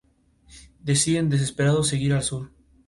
[0.79, 2.49] Deciden, desesperados, seguir al sur.